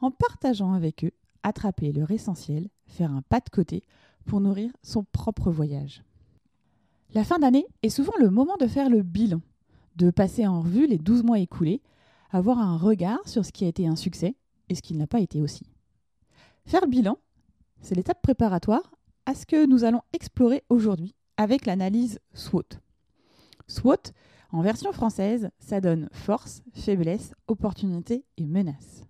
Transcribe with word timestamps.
en 0.00 0.10
partageant 0.10 0.72
avec 0.72 1.04
eux, 1.04 1.12
attraper 1.42 1.92
leur 1.92 2.10
essentiel, 2.10 2.68
faire 2.86 3.12
un 3.12 3.22
pas 3.22 3.40
de 3.40 3.48
côté 3.50 3.82
pour 4.24 4.40
nourrir 4.40 4.70
son 4.82 5.04
propre 5.04 5.50
voyage. 5.50 6.02
La 7.14 7.24
fin 7.24 7.38
d'année 7.38 7.66
est 7.82 7.88
souvent 7.88 8.12
le 8.18 8.30
moment 8.30 8.56
de 8.58 8.66
faire 8.66 8.90
le 8.90 9.02
bilan, 9.02 9.40
de 9.96 10.10
passer 10.10 10.46
en 10.46 10.60
revue 10.60 10.86
les 10.86 10.98
12 10.98 11.24
mois 11.24 11.38
écoulés, 11.38 11.80
avoir 12.30 12.58
un 12.58 12.76
regard 12.76 13.26
sur 13.26 13.44
ce 13.44 13.52
qui 13.52 13.64
a 13.64 13.68
été 13.68 13.86
un 13.86 13.96
succès 13.96 14.36
et 14.68 14.74
ce 14.74 14.82
qui 14.82 14.94
n'a 14.94 15.06
pas 15.06 15.20
été 15.20 15.40
aussi. 15.40 15.64
Faire 16.66 16.82
le 16.82 16.90
bilan, 16.90 17.16
c'est 17.80 17.94
l'étape 17.94 18.20
préparatoire 18.20 18.94
à 19.24 19.34
ce 19.34 19.46
que 19.46 19.66
nous 19.66 19.84
allons 19.84 20.02
explorer 20.12 20.64
aujourd'hui 20.68 21.14
avec 21.38 21.64
l'analyse 21.64 22.18
SWOT. 22.34 22.78
SWOT, 23.66 24.12
en 24.50 24.62
version 24.62 24.92
française, 24.92 25.50
ça 25.58 25.80
donne 25.80 26.08
force, 26.12 26.62
faiblesse, 26.72 27.32
opportunité 27.46 28.24
et 28.36 28.46
menace. 28.46 29.02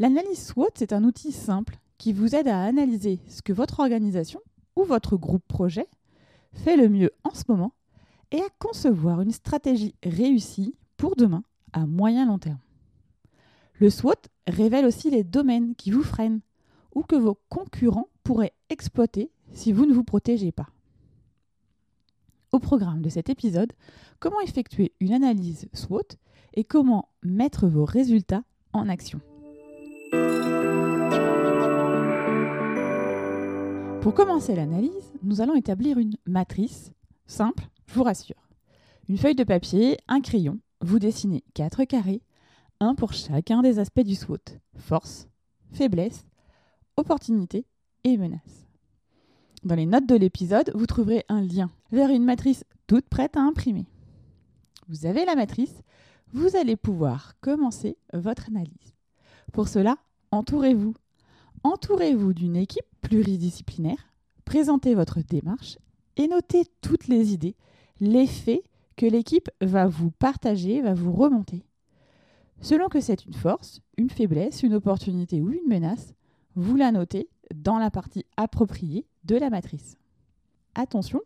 L'analyse 0.00 0.46
SWOT, 0.46 0.70
c'est 0.76 0.92
un 0.92 1.02
outil 1.02 1.32
simple 1.32 1.76
qui 1.98 2.12
vous 2.12 2.36
aide 2.36 2.46
à 2.46 2.62
analyser 2.62 3.18
ce 3.26 3.42
que 3.42 3.52
votre 3.52 3.80
organisation 3.80 4.40
ou 4.76 4.84
votre 4.84 5.16
groupe 5.16 5.42
projet 5.48 5.88
fait 6.52 6.76
le 6.76 6.88
mieux 6.88 7.10
en 7.24 7.34
ce 7.34 7.42
moment 7.48 7.72
et 8.30 8.40
à 8.40 8.48
concevoir 8.60 9.20
une 9.20 9.32
stratégie 9.32 9.96
réussie 10.04 10.76
pour 10.96 11.16
demain 11.16 11.42
à 11.72 11.84
moyen 11.84 12.26
long 12.26 12.38
terme. 12.38 12.60
Le 13.80 13.90
SWOT 13.90 14.28
révèle 14.46 14.86
aussi 14.86 15.10
les 15.10 15.24
domaines 15.24 15.74
qui 15.74 15.90
vous 15.90 16.04
freinent 16.04 16.42
ou 16.94 17.02
que 17.02 17.16
vos 17.16 17.36
concurrents 17.48 18.08
pourraient 18.22 18.54
exploiter 18.70 19.32
si 19.52 19.72
vous 19.72 19.84
ne 19.84 19.92
vous 19.92 20.04
protégez 20.04 20.52
pas. 20.52 20.68
Au 22.52 22.60
programme 22.60 23.02
de 23.02 23.08
cet 23.08 23.30
épisode, 23.30 23.72
comment 24.20 24.40
effectuer 24.40 24.92
une 25.00 25.12
analyse 25.12 25.68
SWOT 25.72 26.16
et 26.54 26.62
comment 26.62 27.08
mettre 27.24 27.66
vos 27.66 27.84
résultats 27.84 28.44
en 28.72 28.88
action? 28.88 29.20
Pour 34.00 34.14
commencer 34.14 34.54
l'analyse, 34.54 35.12
nous 35.22 35.40
allons 35.40 35.56
établir 35.56 35.98
une 35.98 36.16
matrice 36.24 36.92
simple, 37.26 37.68
je 37.86 37.94
vous 37.94 38.04
rassure. 38.04 38.48
Une 39.08 39.18
feuille 39.18 39.34
de 39.34 39.44
papier, 39.44 39.98
un 40.06 40.20
crayon, 40.20 40.58
vous 40.80 40.98
dessinez 40.98 41.42
quatre 41.52 41.84
carrés, 41.84 42.22
un 42.80 42.94
pour 42.94 43.12
chacun 43.12 43.60
des 43.60 43.78
aspects 43.78 44.00
du 44.00 44.14
SWOT 44.14 44.38
force, 44.76 45.28
faiblesse, 45.72 46.26
opportunité 46.96 47.66
et 48.04 48.16
menace. 48.16 48.68
Dans 49.64 49.74
les 49.74 49.86
notes 49.86 50.06
de 50.06 50.14
l'épisode, 50.14 50.70
vous 50.74 50.86
trouverez 50.86 51.24
un 51.28 51.40
lien 51.40 51.70
vers 51.90 52.10
une 52.10 52.24
matrice 52.24 52.64
toute 52.86 53.08
prête 53.08 53.36
à 53.36 53.40
imprimer. 53.40 53.86
Vous 54.88 55.06
avez 55.06 55.24
la 55.24 55.34
matrice, 55.34 55.82
vous 56.32 56.56
allez 56.56 56.76
pouvoir 56.76 57.34
commencer 57.40 57.96
votre 58.12 58.48
analyse. 58.48 58.94
Pour 59.52 59.68
cela, 59.68 59.96
entourez-vous. 60.30 60.94
Entourez-vous 61.64 62.32
d'une 62.32 62.56
équipe 62.56 62.86
pluridisciplinaire, 63.00 64.12
présentez 64.44 64.94
votre 64.94 65.20
démarche 65.20 65.78
et 66.16 66.28
notez 66.28 66.64
toutes 66.80 67.08
les 67.08 67.32
idées, 67.32 67.56
les 68.00 68.26
faits 68.26 68.62
que 68.96 69.06
l'équipe 69.06 69.50
va 69.60 69.86
vous 69.86 70.10
partager, 70.10 70.80
va 70.82 70.94
vous 70.94 71.12
remonter. 71.12 71.64
Selon 72.60 72.88
que 72.88 73.00
c'est 73.00 73.24
une 73.24 73.34
force, 73.34 73.80
une 73.96 74.10
faiblesse, 74.10 74.62
une 74.62 74.74
opportunité 74.74 75.40
ou 75.40 75.50
une 75.50 75.68
menace, 75.68 76.14
vous 76.54 76.76
la 76.76 76.90
notez 76.90 77.28
dans 77.54 77.78
la 77.78 77.90
partie 77.90 78.24
appropriée 78.36 79.06
de 79.24 79.36
la 79.36 79.50
matrice. 79.50 79.96
Attention, 80.74 81.20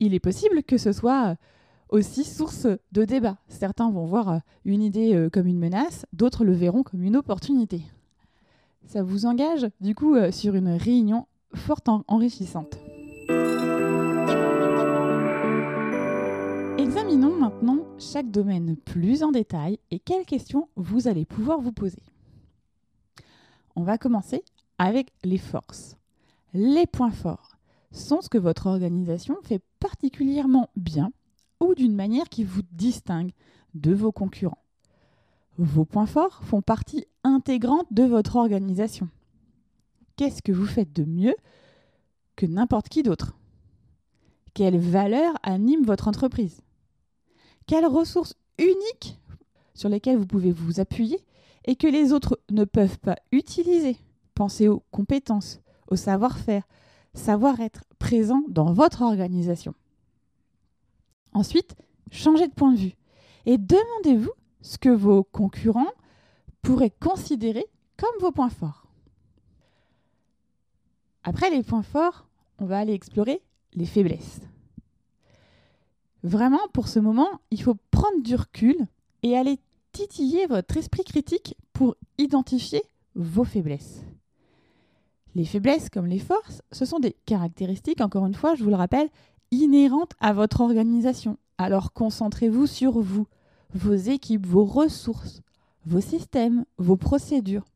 il 0.00 0.14
est 0.14 0.20
possible 0.20 0.62
que 0.62 0.78
ce 0.78 0.92
soit 0.92 1.36
aussi 1.88 2.24
source 2.24 2.66
de 2.92 3.04
débat. 3.04 3.38
Certains 3.48 3.90
vont 3.90 4.04
voir 4.04 4.40
une 4.64 4.82
idée 4.82 5.14
euh, 5.14 5.30
comme 5.30 5.46
une 5.46 5.58
menace, 5.58 6.06
d'autres 6.12 6.44
le 6.44 6.52
verront 6.52 6.82
comme 6.82 7.02
une 7.02 7.16
opportunité. 7.16 7.82
Ça 8.86 9.02
vous 9.02 9.26
engage 9.26 9.66
du 9.80 9.94
coup 9.94 10.14
euh, 10.14 10.30
sur 10.30 10.54
une 10.54 10.70
réunion 10.70 11.26
fort 11.54 11.80
enrichissante. 12.08 12.78
Examinons 16.78 17.36
maintenant 17.36 17.78
chaque 17.98 18.30
domaine 18.30 18.76
plus 18.76 19.22
en 19.22 19.30
détail 19.30 19.78
et 19.90 19.98
quelles 19.98 20.26
questions 20.26 20.68
vous 20.76 21.08
allez 21.08 21.24
pouvoir 21.24 21.60
vous 21.60 21.72
poser. 21.72 22.02
On 23.76 23.82
va 23.82 23.98
commencer 23.98 24.44
avec 24.78 25.12
les 25.24 25.38
forces. 25.38 25.96
Les 26.52 26.86
points 26.86 27.10
forts 27.10 27.56
sont 27.90 28.20
ce 28.20 28.28
que 28.28 28.38
votre 28.38 28.66
organisation 28.66 29.36
fait 29.42 29.62
particulièrement 29.80 30.68
bien 30.76 31.10
ou 31.60 31.74
d'une 31.74 31.94
manière 31.94 32.28
qui 32.28 32.44
vous 32.44 32.62
distingue 32.72 33.32
de 33.74 33.94
vos 33.94 34.12
concurrents. 34.12 34.63
Vos 35.58 35.84
points 35.84 36.06
forts 36.06 36.42
font 36.42 36.62
partie 36.62 37.06
intégrante 37.22 37.86
de 37.92 38.02
votre 38.02 38.36
organisation. 38.36 39.08
Qu'est-ce 40.16 40.42
que 40.42 40.52
vous 40.52 40.66
faites 40.66 40.92
de 40.92 41.04
mieux 41.04 41.34
que 42.36 42.46
n'importe 42.46 42.88
qui 42.88 43.02
d'autre? 43.02 43.36
Quelles 44.52 44.78
valeurs 44.78 45.34
animent 45.42 45.84
votre 45.84 46.08
entreprise? 46.08 46.60
Quelles 47.66 47.86
ressources 47.86 48.34
uniques 48.58 49.18
sur 49.74 49.88
lesquelles 49.88 50.18
vous 50.18 50.26
pouvez 50.26 50.52
vous 50.52 50.80
appuyer 50.80 51.18
et 51.64 51.76
que 51.76 51.86
les 51.86 52.12
autres 52.12 52.40
ne 52.50 52.64
peuvent 52.64 52.98
pas 52.98 53.16
utiliser? 53.32 53.96
Pensez 54.34 54.68
aux 54.68 54.82
compétences, 54.90 55.60
au 55.88 55.96
savoir-faire, 55.96 56.66
savoir-être 57.14 57.84
présent 57.98 58.42
dans 58.48 58.72
votre 58.72 59.02
organisation. 59.02 59.74
Ensuite, 61.32 61.74
changez 62.10 62.48
de 62.48 62.54
point 62.54 62.72
de 62.72 62.78
vue 62.78 62.96
et 63.46 63.56
demandez-vous 63.56 64.32
ce 64.64 64.78
que 64.78 64.88
vos 64.88 65.22
concurrents 65.22 65.92
pourraient 66.62 66.94
considérer 66.98 67.66
comme 67.98 68.18
vos 68.20 68.32
points 68.32 68.48
forts. 68.48 68.86
Après 71.22 71.50
les 71.50 71.62
points 71.62 71.82
forts, 71.82 72.26
on 72.58 72.64
va 72.64 72.78
aller 72.78 72.94
explorer 72.94 73.42
les 73.74 73.84
faiblesses. 73.84 74.40
Vraiment, 76.22 76.60
pour 76.72 76.88
ce 76.88 76.98
moment, 76.98 77.28
il 77.50 77.62
faut 77.62 77.76
prendre 77.90 78.22
du 78.22 78.34
recul 78.34 78.76
et 79.22 79.36
aller 79.36 79.58
titiller 79.92 80.46
votre 80.46 80.78
esprit 80.78 81.04
critique 81.04 81.56
pour 81.74 81.96
identifier 82.16 82.82
vos 83.14 83.44
faiblesses. 83.44 84.02
Les 85.34 85.44
faiblesses 85.44 85.90
comme 85.90 86.06
les 86.06 86.18
forces, 86.18 86.62
ce 86.72 86.86
sont 86.86 87.00
des 87.00 87.14
caractéristiques, 87.26 88.00
encore 88.00 88.24
une 88.24 88.34
fois, 88.34 88.54
je 88.54 88.64
vous 88.64 88.70
le 88.70 88.76
rappelle, 88.76 89.10
inhérentes 89.50 90.14
à 90.20 90.32
votre 90.32 90.62
organisation. 90.62 91.36
Alors 91.58 91.92
concentrez-vous 91.92 92.66
sur 92.66 93.00
vous, 93.00 93.26
vos 93.74 93.94
équipes, 93.94 94.46
vos 94.46 94.64
ressources, 94.64 95.42
vos 95.84 96.00
systèmes, 96.00 96.64
vos 96.78 96.96
procédures. 96.96 97.66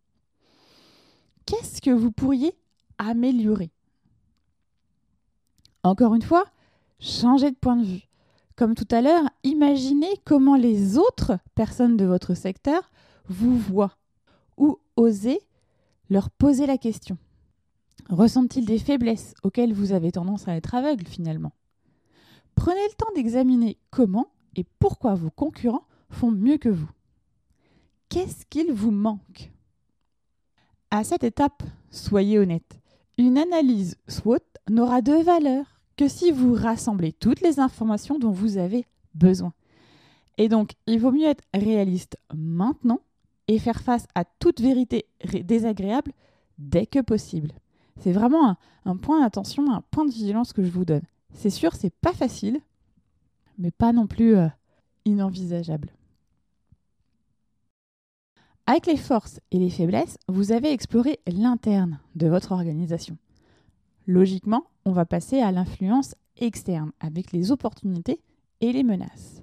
Qu'est-ce 1.44 1.80
que 1.80 1.90
vous 1.90 2.12
pourriez 2.12 2.54
améliorer? 2.98 3.70
Encore 5.82 6.14
une 6.14 6.22
fois, 6.22 6.44
changez 7.00 7.50
de 7.50 7.56
point 7.56 7.76
de 7.76 7.84
vue. 7.84 8.08
Comme 8.56 8.74
tout 8.74 8.88
à 8.90 9.00
l'heure, 9.00 9.24
imaginez 9.44 10.10
comment 10.24 10.56
les 10.56 10.98
autres 10.98 11.38
personnes 11.54 11.96
de 11.96 12.04
votre 12.04 12.34
secteur 12.34 12.90
vous 13.28 13.56
voient 13.56 13.96
ou 14.56 14.78
osez 14.96 15.40
leur 16.10 16.30
poser 16.30 16.66
la 16.66 16.78
question. 16.78 17.18
Ressentent-ils 18.08 18.64
des 18.64 18.78
faiblesses 18.78 19.34
auxquelles 19.42 19.72
vous 19.72 19.92
avez 19.92 20.12
tendance 20.12 20.48
à 20.48 20.56
être 20.56 20.74
aveugle 20.74 21.06
finalement? 21.06 21.52
Prenez 22.54 22.82
le 22.88 22.94
temps 22.94 23.12
d'examiner 23.14 23.78
comment 23.90 24.28
et 24.56 24.64
pourquoi 24.78 25.14
vos 25.14 25.30
concurrents 25.30 25.86
font 26.10 26.30
mieux 26.30 26.58
que 26.58 26.68
vous. 26.68 26.90
Qu'est-ce 28.08 28.46
qu'il 28.46 28.72
vous 28.72 28.90
manque? 28.90 29.52
À 30.90 31.04
cette 31.04 31.24
étape, 31.24 31.62
soyez 31.90 32.38
honnête. 32.38 32.80
Une 33.18 33.36
analyse 33.36 33.96
SWOT 34.08 34.38
n'aura 34.70 35.02
de 35.02 35.12
valeur 35.12 35.66
que 35.96 36.08
si 36.08 36.30
vous 36.30 36.54
rassemblez 36.54 37.12
toutes 37.12 37.40
les 37.40 37.60
informations 37.60 38.18
dont 38.18 38.30
vous 38.30 38.56
avez 38.56 38.86
besoin. 39.14 39.52
Et 40.38 40.48
donc, 40.48 40.72
il 40.86 41.00
vaut 41.00 41.10
mieux 41.10 41.26
être 41.26 41.44
réaliste 41.52 42.16
maintenant 42.32 43.00
et 43.48 43.58
faire 43.58 43.80
face 43.80 44.06
à 44.14 44.24
toute 44.24 44.60
vérité 44.60 45.06
désagréable 45.42 46.12
dès 46.58 46.86
que 46.86 47.00
possible. 47.00 47.52
C'est 48.00 48.12
vraiment 48.12 48.56
un, 48.84 48.96
point 48.96 49.20
d'attention, 49.20 49.72
un 49.72 49.82
point 49.90 50.04
de 50.04 50.12
vigilance 50.12 50.52
que 50.52 50.62
je 50.62 50.70
vous 50.70 50.84
donne. 50.84 51.02
C'est 51.32 51.50
sûr, 51.50 51.74
c'est 51.74 51.92
pas 51.92 52.12
facile, 52.12 52.60
mais 53.58 53.72
pas 53.72 53.92
non 53.92 54.06
plus 54.06 54.36
euh, 54.36 54.46
inenvisageable. 55.04 55.90
Avec 58.70 58.84
les 58.84 58.98
forces 58.98 59.40
et 59.50 59.58
les 59.58 59.70
faiblesses, 59.70 60.18
vous 60.28 60.52
avez 60.52 60.70
exploré 60.70 61.20
l'interne 61.26 62.00
de 62.16 62.28
votre 62.28 62.52
organisation. 62.52 63.16
Logiquement, 64.06 64.64
on 64.84 64.92
va 64.92 65.06
passer 65.06 65.40
à 65.40 65.52
l'influence 65.52 66.14
externe 66.36 66.92
avec 67.00 67.32
les 67.32 67.50
opportunités 67.50 68.20
et 68.60 68.74
les 68.74 68.82
menaces. 68.82 69.42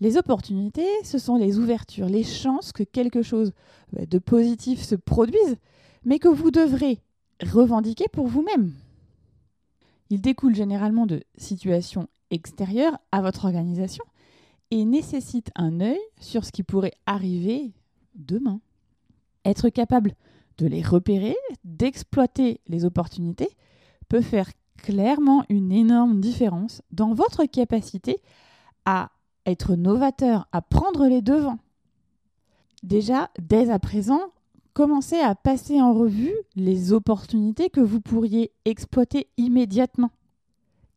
Les 0.00 0.18
opportunités, 0.18 0.86
ce 1.04 1.16
sont 1.16 1.36
les 1.36 1.58
ouvertures, 1.58 2.10
les 2.10 2.22
chances 2.22 2.72
que 2.72 2.82
quelque 2.82 3.22
chose 3.22 3.52
euh, 3.96 4.04
de 4.04 4.18
positif 4.18 4.82
se 4.82 4.94
produise, 4.94 5.56
mais 6.04 6.18
que 6.18 6.28
vous 6.28 6.50
devrez 6.50 6.98
revendiquer 7.42 8.08
pour 8.12 8.26
vous-même. 8.26 8.74
Il 10.10 10.20
découle 10.20 10.54
généralement 10.54 11.06
de 11.06 11.22
situations 11.38 12.08
extérieures 12.30 12.98
à 13.10 13.22
votre 13.22 13.46
organisation 13.46 14.04
et 14.70 14.84
nécessite 14.84 15.50
un 15.54 15.80
œil 15.80 16.00
sur 16.20 16.44
ce 16.44 16.52
qui 16.52 16.62
pourrait 16.62 16.92
arriver 17.06 17.72
demain. 18.18 18.60
Être 19.44 19.68
capable 19.70 20.14
de 20.58 20.66
les 20.66 20.82
repérer, 20.82 21.36
d'exploiter 21.64 22.60
les 22.66 22.84
opportunités, 22.84 23.56
peut 24.08 24.20
faire 24.20 24.50
clairement 24.76 25.44
une 25.48 25.72
énorme 25.72 26.20
différence 26.20 26.82
dans 26.90 27.14
votre 27.14 27.44
capacité 27.44 28.20
à 28.84 29.10
être 29.46 29.74
novateur, 29.74 30.46
à 30.52 30.62
prendre 30.62 31.06
les 31.06 31.22
devants. 31.22 31.58
Déjà, 32.82 33.30
dès 33.38 33.70
à 33.70 33.78
présent, 33.78 34.20
commencez 34.72 35.18
à 35.18 35.34
passer 35.34 35.80
en 35.80 35.92
revue 35.92 36.34
les 36.54 36.92
opportunités 36.92 37.70
que 37.70 37.80
vous 37.80 38.00
pourriez 38.00 38.52
exploiter 38.64 39.28
immédiatement. 39.36 40.10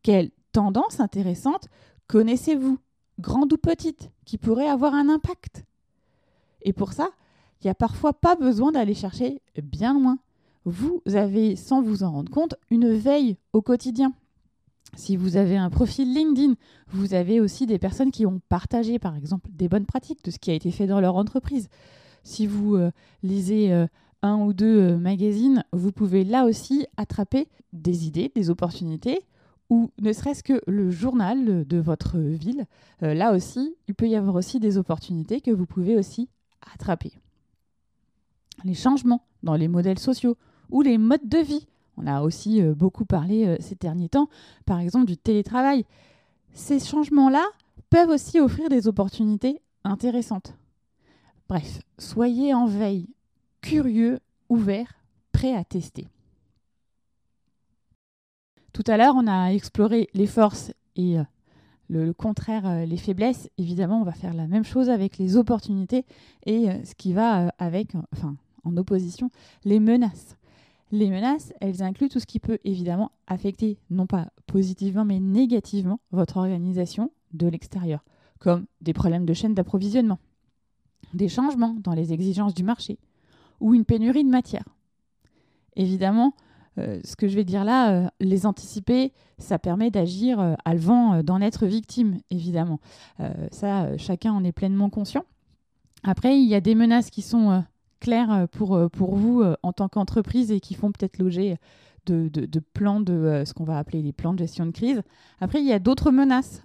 Quelles 0.02 0.30
tendances 0.52 1.00
intéressantes 1.00 1.68
connaissez-vous, 2.06 2.78
grandes 3.20 3.52
ou 3.52 3.56
petites, 3.56 4.10
qui 4.24 4.38
pourraient 4.38 4.68
avoir 4.68 4.94
un 4.94 5.08
impact? 5.08 5.64
Et 6.64 6.72
pour 6.72 6.92
ça, 6.92 7.10
il 7.60 7.66
n'y 7.66 7.70
a 7.70 7.74
parfois 7.74 8.12
pas 8.12 8.34
besoin 8.34 8.72
d'aller 8.72 8.94
chercher 8.94 9.40
bien 9.62 9.94
loin. 9.94 10.18
Vous 10.64 11.02
avez, 11.06 11.56
sans 11.56 11.82
vous 11.82 12.02
en 12.02 12.12
rendre 12.12 12.30
compte, 12.30 12.54
une 12.70 12.92
veille 12.92 13.36
au 13.52 13.62
quotidien. 13.62 14.12
Si 14.94 15.16
vous 15.16 15.36
avez 15.36 15.56
un 15.56 15.70
profil 15.70 16.12
LinkedIn, 16.12 16.54
vous 16.88 17.14
avez 17.14 17.40
aussi 17.40 17.66
des 17.66 17.78
personnes 17.78 18.10
qui 18.10 18.26
ont 18.26 18.40
partagé, 18.48 18.98
par 18.98 19.16
exemple, 19.16 19.48
des 19.52 19.68
bonnes 19.68 19.86
pratiques 19.86 20.22
de 20.24 20.30
ce 20.30 20.38
qui 20.38 20.50
a 20.50 20.54
été 20.54 20.70
fait 20.70 20.86
dans 20.86 21.00
leur 21.00 21.16
entreprise. 21.16 21.68
Si 22.24 22.46
vous 22.46 22.76
euh, 22.76 22.90
lisez 23.22 23.72
euh, 23.72 23.86
un 24.20 24.36
ou 24.36 24.52
deux 24.52 24.80
euh, 24.80 24.98
magazines, 24.98 25.64
vous 25.72 25.92
pouvez 25.92 26.24
là 26.24 26.44
aussi 26.44 26.86
attraper 26.96 27.48
des 27.72 28.06
idées, 28.06 28.30
des 28.34 28.50
opportunités, 28.50 29.18
ou 29.70 29.90
ne 30.00 30.12
serait-ce 30.12 30.42
que 30.42 30.60
le 30.66 30.90
journal 30.90 31.66
de 31.66 31.78
votre 31.78 32.18
ville. 32.18 32.66
là 33.00 33.32
aussi, 33.32 33.74
il 33.88 33.94
peut 33.94 34.06
y 34.06 34.16
avoir 34.16 34.34
aussi 34.34 34.60
des 34.60 34.76
opportunités 34.76 35.40
que 35.40 35.50
vous 35.50 35.64
pouvez 35.64 35.96
aussi 35.96 36.28
attraper. 36.72 37.12
Les 38.64 38.74
changements 38.74 39.24
dans 39.42 39.54
les 39.54 39.68
modèles 39.68 39.98
sociaux 39.98 40.36
ou 40.70 40.82
les 40.82 40.98
modes 40.98 41.28
de 41.28 41.38
vie 41.38 41.66
on 41.96 42.06
a 42.06 42.22
aussi 42.22 42.62
euh, 42.62 42.74
beaucoup 42.74 43.04
parlé 43.04 43.46
euh, 43.46 43.56
ces 43.60 43.74
derniers 43.74 44.08
temps, 44.08 44.28
par 44.64 44.80
exemple, 44.80 45.06
du 45.06 45.16
télétravail. 45.16 45.84
Ces 46.52 46.80
changements-là 46.80 47.44
peuvent 47.90 48.10
aussi 48.10 48.40
offrir 48.40 48.68
des 48.68 48.88
opportunités 48.88 49.60
intéressantes. 49.84 50.54
Bref, 51.48 51.80
soyez 51.98 52.54
en 52.54 52.66
veille, 52.66 53.08
curieux, 53.60 54.20
ouvert, 54.48 54.94
prêt 55.32 55.54
à 55.54 55.64
tester. 55.64 56.08
Tout 58.72 58.84
à 58.86 58.96
l'heure, 58.96 59.14
on 59.16 59.26
a 59.26 59.52
exploré 59.52 60.08
les 60.14 60.26
forces 60.26 60.72
et 60.96 61.18
euh, 61.92 62.06
le, 62.06 62.12
contraire, 62.12 62.86
les 62.86 62.96
faiblesses. 62.96 63.48
Évidemment, 63.58 64.00
on 64.00 64.04
va 64.04 64.12
faire 64.12 64.34
la 64.34 64.46
même 64.46 64.64
chose 64.64 64.90
avec 64.90 65.18
les 65.18 65.36
opportunités 65.36 66.04
et 66.46 66.68
ce 66.84 66.94
qui 66.94 67.12
va 67.12 67.52
avec, 67.58 67.92
enfin, 68.12 68.36
en 68.64 68.76
opposition, 68.76 69.30
les 69.64 69.80
menaces. 69.80 70.36
Les 70.90 71.08
menaces, 71.08 71.54
elles 71.60 71.82
incluent 71.82 72.10
tout 72.10 72.20
ce 72.20 72.26
qui 72.26 72.38
peut 72.38 72.58
évidemment 72.64 73.12
affecter, 73.26 73.78
non 73.88 74.06
pas 74.06 74.28
positivement, 74.46 75.06
mais 75.06 75.20
négativement 75.20 76.00
votre 76.10 76.36
organisation 76.36 77.10
de 77.32 77.46
l'extérieur, 77.46 78.04
comme 78.38 78.66
des 78.82 78.92
problèmes 78.92 79.24
de 79.24 79.32
chaîne 79.32 79.54
d'approvisionnement, 79.54 80.18
des 81.14 81.28
changements 81.28 81.74
dans 81.80 81.94
les 81.94 82.12
exigences 82.12 82.52
du 82.52 82.62
marché, 82.62 82.98
ou 83.60 83.74
une 83.74 83.86
pénurie 83.86 84.24
de 84.24 84.28
matière. 84.28 84.64
Évidemment, 85.76 86.34
euh, 86.78 87.00
ce 87.04 87.16
que 87.16 87.28
je 87.28 87.36
vais 87.36 87.44
dire 87.44 87.64
là, 87.64 87.92
euh, 87.92 88.08
les 88.20 88.46
anticiper, 88.46 89.12
ça 89.38 89.58
permet 89.58 89.90
d'agir 89.90 90.40
euh, 90.40 90.54
à 90.64 90.74
le 90.74 91.22
d'en 91.22 91.40
être 91.40 91.66
victime, 91.66 92.18
évidemment. 92.30 92.80
ça, 93.50 93.96
chacun 93.96 94.32
en 94.32 94.44
est 94.44 94.52
pleinement 94.52 94.90
conscient. 94.90 95.24
Après, 96.02 96.38
il 96.38 96.48
y 96.48 96.54
a 96.54 96.60
des 96.60 96.74
menaces 96.74 97.10
qui 97.10 97.22
sont 97.22 97.62
clairs 98.02 98.32
euh, 98.32 98.46
pour, 98.46 98.76
euh, 98.76 98.88
vous 98.98 99.40
euh, 99.40 99.56
en 99.62 99.72
tant 99.72 99.88
qu'entreprise 99.88 100.50
et 100.50 100.60
qui 100.60 100.74
font 100.74 100.92
peut-être 100.92 101.18
loger 101.18 101.56
de, 102.06 102.28
de, 102.28 102.58
plans 102.58 103.00
de 103.00 103.44
ce 103.46 103.54
qu'on 103.54 103.62
va 103.62 103.78
appeler 103.78 104.02
les 104.02 104.12
plans 104.12 104.34
de 104.34 104.40
gestion 104.40 104.66
de 104.66 104.72
crise. 104.72 105.02
Après, 105.40 105.60
il 105.60 105.66
y 105.66 105.72
a 105.72 105.78
d'autres 105.78 106.10
menaces 106.10 106.60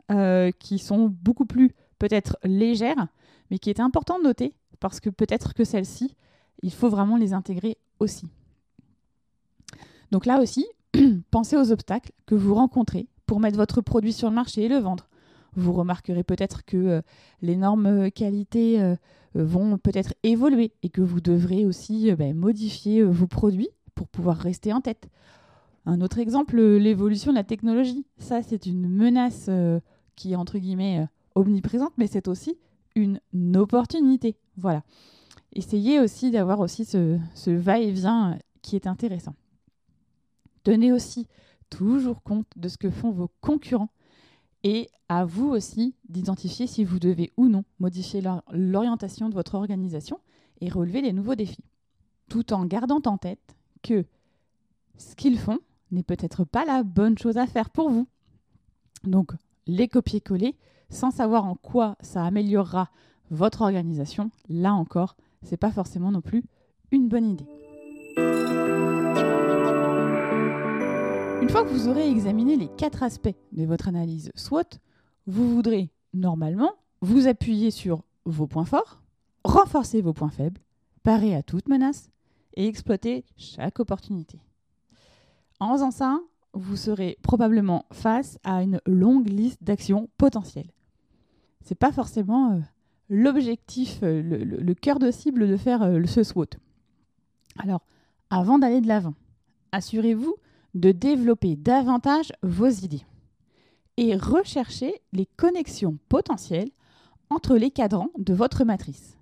qui 0.58 0.80
sont 0.80 1.16
beaucoup 1.22 1.46
plus 1.46 1.76
peut-être 2.00 2.40
légères, 2.44 3.08
mais 3.52 3.60
qui 3.60 3.70
est 3.70 3.80
important 3.80 4.18
de 4.18 4.24
noter 4.24 4.56
parce 4.80 5.00
que 5.00 5.12
peut-être 5.12 5.54
que 5.54 5.64
celles-ci, 5.64 6.16
il 6.64 6.74
faut 6.74 6.90
vraiment 6.90 7.18
les 7.18 7.34
intégrer 7.34 7.78
aussi. 8.00 8.26
Donc 10.12 10.26
là 10.26 10.42
aussi, 10.42 10.66
pensez 11.32 11.58
aux 11.58 11.72
obstacles 11.72 12.12
que 12.26 12.36
vous 12.36 12.56
rencontrez 12.56 13.08
pour 13.26 13.40
mettre 13.40 13.58
votre 13.58 13.82
produit 13.82 14.14
sur 14.14 14.30
le 14.30 14.36
marché 14.36 14.64
et 14.64 14.68
le 14.68 14.78
vendre. 14.78 15.10
Vous 15.56 15.74
remarquerez 15.74 16.24
peut-être 16.24 16.64
que 16.66 17.02
les 17.42 17.56
normes 17.56 18.12
qualité 18.12 18.80
euh, 19.38 19.44
vont 19.44 19.78
peut-être 19.78 20.14
évoluer 20.24 20.72
et 20.84 20.90
que 20.90 21.02
vous 21.02 21.22
devrez 21.22 21.66
aussi 21.66 22.12
euh, 22.12 22.16
ben, 22.16 22.36
modifier 22.36 23.02
euh, 23.02 23.10
vos 23.10 23.28
produits 23.28 23.70
pour 23.96 24.08
pouvoir 24.08 24.38
rester 24.38 24.74
en 24.74 24.82
tête. 24.82 25.10
Un 25.86 26.02
autre 26.02 26.20
exemple, 26.20 26.60
l'évolution 26.60 27.32
de 27.32 27.38
la 27.38 27.44
technologie. 27.44 28.06
Ça, 28.18 28.44
c'est 28.44 28.66
une 28.66 28.88
menace 28.88 29.50
qui 30.18 30.34
est 30.34 30.36
entre 30.36 30.60
guillemets 30.60 31.08
omniprésente, 31.34 31.94
mais 31.98 32.08
c'est 32.08 32.28
aussi 32.28 32.58
une 32.96 33.22
opportunité. 33.56 34.36
Voilà. 34.58 34.84
Essayez 35.54 36.02
aussi 36.02 36.30
d'avoir 36.30 36.60
aussi 36.60 36.84
ce 36.84 37.50
va-et-vient 37.50 38.38
qui 38.62 38.76
est 38.76 38.86
intéressant. 38.86 39.34
Tenez 40.68 40.92
aussi 40.92 41.30
toujours 41.70 42.22
compte 42.24 42.48
de 42.58 42.68
ce 42.68 42.78
que 42.78 42.90
font 42.90 43.10
vos 43.10 43.32
concurrents 43.40 43.88
et 44.66 44.90
à 45.08 45.24
vous 45.24 45.48
aussi 45.48 45.96
d'identifier 46.10 46.68
si 46.68 46.84
vous 46.84 47.00
devez 47.00 47.32
ou 47.38 47.48
non 47.48 47.64
modifier 47.80 48.22
l'orientation 48.52 49.30
de 49.30 49.34
votre 49.34 49.56
organisation 49.56 50.20
et 50.60 50.68
relever 50.68 51.02
les 51.02 51.14
nouveaux 51.14 51.36
défis. 51.36 51.64
Tout 52.28 52.52
en 52.52 52.66
gardant 52.66 53.02
en 53.06 53.18
tête 53.18 53.56
que 53.82 54.04
ce 54.98 55.16
qu'ils 55.16 55.40
font 55.40 55.60
n'est 55.92 56.04
peut-être 56.04 56.44
pas 56.44 56.66
la 56.66 56.84
bonne 56.84 57.18
chose 57.18 57.38
à 57.38 57.48
faire 57.48 57.70
pour 57.70 57.90
vous. 57.90 58.10
Donc, 59.06 59.32
les 59.68 59.88
copier-coller 59.88 60.58
sans 60.90 61.12
savoir 61.12 61.46
en 61.46 61.56
quoi 61.56 61.96
ça 62.02 62.26
améliorera 62.26 62.90
votre 63.32 63.62
organisation, 63.62 64.32
là 64.50 64.74
encore, 64.74 65.16
c'est 65.44 65.56
pas 65.56 65.72
forcément 65.72 66.12
non 66.12 66.20
plus 66.20 66.44
une 66.92 67.08
bonne 67.08 67.30
idée. 67.30 68.57
Fois 71.58 71.66
que 71.66 71.74
vous 71.74 71.88
aurez 71.88 72.08
examiné 72.08 72.56
les 72.56 72.68
quatre 72.68 73.02
aspects 73.02 73.34
de 73.52 73.66
votre 73.66 73.88
analyse 73.88 74.32
SWOT, 74.36 74.78
vous 75.26 75.56
voudrez 75.56 75.90
normalement 76.14 76.74
vous 77.02 77.28
appuyer 77.28 77.72
sur 77.72 78.04
vos 78.26 78.46
points 78.46 78.64
forts, 78.64 79.02
renforcer 79.44 80.02
vos 80.02 80.14
points 80.14 80.30
faibles, 80.30 80.62
parer 81.02 81.34
à 81.34 81.42
toute 81.42 81.68
menace 81.68 82.12
et 82.56 82.68
exploiter 82.68 83.26
chaque 83.38 83.80
opportunité. 83.80 84.40
En 85.60 85.74
faisant 85.74 85.90
ça, 85.90 86.20
vous 86.54 86.76
serez 86.76 87.18
probablement 87.24 87.86
face 87.92 88.38
à 88.44 88.62
une 88.62 88.80
longue 88.86 89.28
liste 89.28 89.64
d'actions 89.64 90.10
potentielles. 90.20 90.70
Ce 91.64 91.72
n'est 91.72 91.76
pas 91.76 91.92
forcément 91.92 92.52
euh, 92.52 92.60
l'objectif, 93.10 94.02
euh, 94.04 94.22
le, 94.22 94.74
cœur 94.76 95.00
de 95.00 95.10
cible 95.10 95.48
de 95.48 95.58
faire 95.58 95.82
euh, 95.82 96.06
ce 96.06 96.22
SWOT. 96.22 96.52
Alors, 97.58 97.82
avant 98.30 98.60
d'aller 98.60 98.80
de 98.80 98.88
l'avant, 98.88 99.16
assurez-vous 99.72 100.36
de 100.74 100.92
développer 100.92 101.56
davantage 101.56 102.32
vos 102.44 102.70
idées 102.70 103.06
et 103.98 104.16
rechercher 104.16 105.02
les 105.12 105.26
connexions 105.26 105.98
potentielles 106.10 106.72
entre 107.30 107.58
les 107.58 107.72
cadrans 107.72 108.12
de 108.18 108.34
votre 108.34 108.64
matrice. 108.64 109.18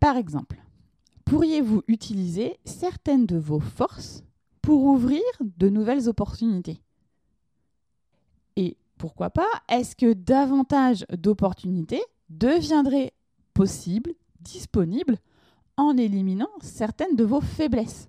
Par 0.00 0.16
exemple, 0.16 0.62
pourriez-vous 1.24 1.82
utiliser 1.88 2.58
certaines 2.64 3.26
de 3.26 3.38
vos 3.38 3.60
forces 3.60 4.24
pour 4.60 4.84
ouvrir 4.84 5.22
de 5.40 5.68
nouvelles 5.68 6.08
opportunités? 6.08 6.80
Et 8.56 8.76
pourquoi 8.98 9.30
pas, 9.30 9.48
est-ce 9.68 9.96
que 9.96 10.12
davantage 10.12 11.06
d'opportunités 11.16 12.02
deviendraient 12.28 13.12
possibles, 13.52 14.12
disponibles, 14.40 15.18
en 15.76 15.96
éliminant 15.96 16.50
certaines 16.60 17.16
de 17.16 17.24
vos 17.24 17.40
faiblesses? 17.40 18.06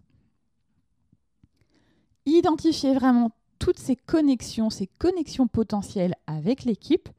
Identifiez 2.26 2.94
vraiment 2.94 3.32
toutes 3.60 3.80
ces 3.80 3.96
connexions, 3.96 4.70
ces 4.70 4.88
connexions 4.88 5.48
potentielles 5.48 6.16
avec 6.28 6.64
l'équipe, 6.64 7.10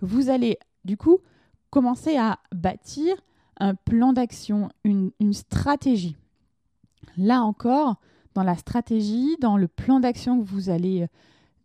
vous 0.00 0.30
allez 0.30 0.58
du 0.84 0.96
coup 0.96 1.18
commencer 1.70 2.16
à 2.16 2.38
bâtir 2.52 3.14
un 3.58 3.74
plan 3.74 4.12
d'action, 4.12 4.68
une, 4.84 5.12
stratégie. 5.32 6.16
Là 7.16 7.42
encore, 7.42 7.96
dans 8.34 8.42
la 8.42 8.56
stratégie, 8.56 9.36
dans 9.40 9.56
le 9.56 9.68
plan 9.68 10.00
d'action 10.00 10.40
que 10.40 10.44
vous 10.44 10.70
allez 10.70 11.02
euh, 11.02 11.06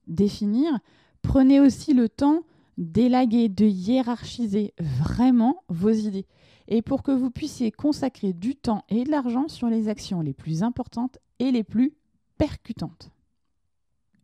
définir, 0.08 0.78
prenez 1.22 1.60
aussi 1.60 1.94
le 1.94 2.10
temps 2.10 2.44
d'élaguer, 2.78 3.50
de 3.50 3.66
hiérarchiser 3.66 4.74
vraiment 4.80 5.64
vos 5.70 5.90
idées. 5.90 6.28
Et 6.68 6.82
pour 6.82 7.02
que 7.02 7.12
vous 7.12 7.32
puissiez 7.32 7.72
consacrer 7.72 8.34
du 8.34 8.56
temps 8.56 8.84
et 8.90 9.04
de 9.04 9.10
l'argent 9.10 9.48
sur 9.48 9.68
les 9.68 9.88
actions 9.88 10.22
les 10.22 10.34
plus 10.34 10.64
importantes 10.64 11.18
et 11.40 11.52
les 11.52 11.64
plus 11.64 11.94
percutantes. 12.38 13.12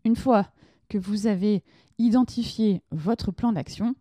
Une 0.05 0.15
fois 0.15 0.47
que 0.89 0.97
vous 0.97 1.27
avez 1.27 1.63
identifié 1.97 2.81
votre 2.91 3.31
plan 3.31 3.51
d'action, 3.51 3.95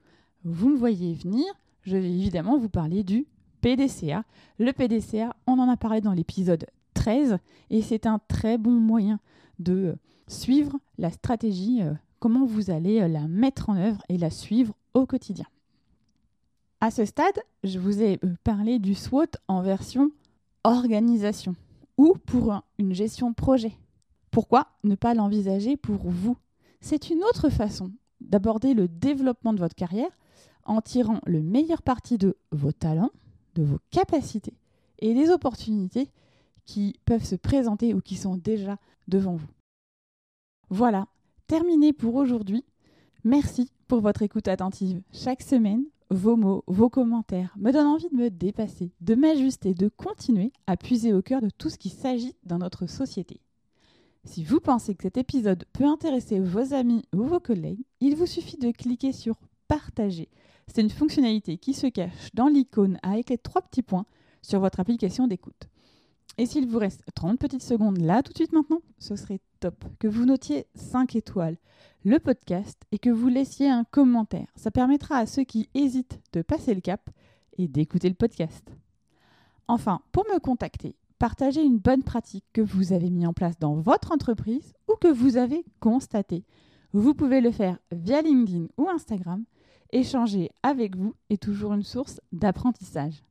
vous 0.45 0.71
me 0.71 0.77
voyez 0.77 1.15
venir, 1.15 1.45
je 1.83 1.97
vais 1.97 2.11
évidemment 2.11 2.59
vous 2.59 2.69
parler 2.69 3.05
du 3.05 3.27
PDCA. 3.61 4.25
Le 4.59 4.73
PDCA, 4.73 5.35
on 5.47 5.59
en 5.59 5.69
a 5.69 5.77
parlé 5.77 6.01
dans 6.01 6.13
l'épisode 6.13 6.67
13 6.95 7.39
et 7.71 7.83
c'est 7.83 8.07
un 8.07 8.19
très 8.29 8.59
bon 8.59 8.73
moyen 8.73 9.21
de 9.59 9.97
suivre 10.29 10.79
la 10.99 11.11
stratégie, 11.11 11.83
euh, 11.83 11.93
comment 12.19 12.45
vous 12.45 12.71
allez 12.71 13.01
euh, 13.01 13.09
la 13.09 13.29
mettre 13.29 13.71
en 13.71 13.77
œuvre 13.77 14.03
et 14.09 14.19
la 14.19 14.31
suivre 14.31 14.75
au 14.95 15.07
quotidien. 15.07 15.47
À 16.81 16.91
ce 16.91 17.05
stade, 17.05 17.39
je 17.63 17.79
vous 17.79 18.03
ai 18.03 18.19
euh, 18.25 18.35
parlé 18.43 18.79
du 18.79 18.95
SWOT 18.95 19.27
en 19.49 19.63
version 19.63 20.11
organisation 20.65 21.55
ou 21.97 22.15
pour 22.27 22.63
une 22.79 22.95
gestion 22.95 23.33
projet. 23.33 23.73
Pourquoi 24.33 24.69
ne 24.83 24.95
pas 24.95 25.13
l'envisager 25.13 25.77
pour 25.77 26.11
vous? 26.11 26.39
C'est 26.81 27.11
une 27.11 27.23
autre 27.23 27.51
façon 27.51 27.93
d'aborder 28.23 28.73
le 28.73 28.89
développement 28.89 29.53
de 29.53 29.59
votre 29.59 29.75
carrière 29.75 30.11
en 30.65 30.81
tirant 30.81 31.21
le 31.27 31.43
meilleur 31.43 31.83
parti 31.83 32.17
de 32.17 32.39
vos 32.51 32.73
talents, 32.73 33.11
de 33.55 33.63
vos 33.63 33.79
capacités 33.91 34.55
et 35.01 35.13
des 35.13 35.29
opportunités 35.29 36.09
qui 36.65 36.99
peuvent 37.05 37.25
se 37.25 37.37
présenter 37.37 37.93
ou 37.93 38.01
qui 38.01 38.17
sont 38.17 38.37
déjà 38.37 38.79
devant 39.07 39.37
vous. 39.37 39.51
Voilà, 40.71 41.09
terminé 41.47 41.93
pour 41.93 42.15
aujourd'hui. 42.15 42.65
Merci 43.25 43.71
pour 43.87 44.01
votre 44.01 44.23
écoute 44.23 44.49
attentive 44.49 45.03
chaque 45.13 45.43
semaine. 45.43 45.85
Vos 46.09 46.37
mots, 46.37 46.65
vos 46.67 46.89
commentaires 46.89 47.55
me 47.59 47.71
donnent 47.71 47.87
envie 47.87 48.09
de 48.09 48.17
me 48.17 48.31
dépasser, 48.31 48.93
de 49.03 49.15
m'ajuster, 49.15 49.75
de 49.75 49.89
continuer 49.89 50.53
à 50.67 50.79
puiser 50.79 51.13
au 51.13 51.21
cœur 51.21 51.43
de 51.43 51.51
tout 51.51 51.69
ce 51.69 51.77
qui 51.77 51.91
s'agit 51.91 52.35
dans 52.45 52.59
notre 52.59 52.87
société. 52.87 53.41
Si 54.25 54.45
vous 54.45 54.61
pensez 54.61 54.95
que 54.95 55.03
cet 55.03 55.17
épisode 55.17 55.65
peut 55.73 55.85
intéresser 55.85 56.39
vos 56.39 56.75
amis 56.75 57.05
ou 57.13 57.25
vos 57.25 57.41
collègues, 57.41 57.85
il 58.01 58.15
vous 58.15 58.27
suffit 58.27 58.57
de 58.57 58.71
cliquer 58.71 59.13
sur 59.13 59.37
Partager. 59.67 60.29
C'est 60.69 60.81
une 60.81 60.91
fonctionnalité 60.91 61.59
qui 61.59 61.75
se 61.75 61.89
cache 61.89 62.31
dans 62.35 62.47
l'icône 62.47 62.99
avec 63.03 63.31
les 63.31 63.39
trois 63.39 63.63
petits 63.63 63.83
points 63.83 64.07
sur 64.41 64.61
votre 64.61 64.81
application 64.81 65.27
d'écoute. 65.27 65.69
Et 66.39 66.47
s'il 66.47 66.69
vous 66.69 66.79
reste 66.79 67.03
30 67.15 67.39
petites 67.39 67.63
secondes 67.63 67.99
là 67.99 68.23
tout 68.23 68.33
de 68.33 68.39
suite 68.39 68.53
maintenant, 68.53 68.81
ce 68.99 69.17
serait 69.17 69.41
top 69.61 69.85
que 69.99 70.09
vous 70.09 70.25
notiez 70.25 70.67
5 70.77 71.17
étoiles 71.17 71.57
le 72.05 72.19
podcast 72.19 72.81
et 72.91 72.99
que 72.99 73.11
vous 73.11 73.29
laissiez 73.29 73.69
un 73.69 73.85
commentaire. 73.85 74.47
Ça 74.57 74.71
permettra 74.71 75.17
à 75.17 75.27
ceux 75.27 75.45
qui 75.45 75.69
hésitent 75.75 76.21
de 76.33 76.43
passer 76.43 76.75
le 76.75 76.81
cap 76.81 77.11
et 77.59 77.69
d'écouter 77.69 78.09
le 78.09 78.15
podcast. 78.15 78.73
Enfin, 79.69 80.01
pour 80.13 80.25
me 80.33 80.39
contacter, 80.39 80.97
partagez 81.23 81.63
une 81.63 81.79
bonne 81.79 82.03
pratique 82.03 82.45
que 82.53 82.61
vous 82.61 82.93
avez 82.93 83.09
mis 83.09 83.29
en 83.29 83.33
place 83.33 83.57
dans 83.57 83.77
votre 83.77 84.11
entreprise 84.11 84.75
ou 84.89 84.97
que 84.97 85.07
vous 85.07 85.37
avez 85.37 85.65
constaté. 85.79 86.43
Vous 86.93 87.15
pouvez 87.15 87.41
le 87.41 87.53
faire 87.53 87.79
via 87.93 88.23
LinkedIn 88.23 88.67
ou 88.77 88.89
Instagram. 88.89 89.45
Échanger 89.93 90.51
avec 90.65 90.97
vous 90.97 91.15
est 91.31 91.41
toujours 91.41 91.75
une 91.75 91.85
source 91.85 92.21
d'apprentissage. 92.33 93.23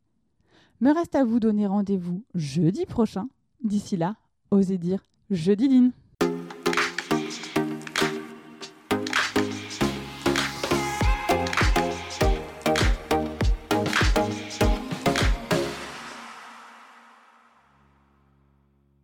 Me 0.80 0.94
reste 0.94 1.16
à 1.16 1.26
vous 1.26 1.42
donner 1.42 1.68
rendez-vous 1.68 2.24
jeudi 2.34 2.86
prochain. 2.86 3.28
D'ici 3.62 3.98
là, 3.98 4.16
osez 4.52 4.78
dire 4.78 5.04
jeudi 5.30 5.68
Line. 5.68 5.92